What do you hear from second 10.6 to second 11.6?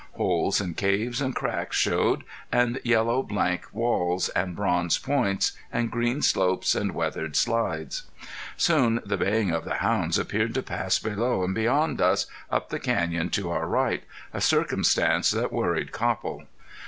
pass below and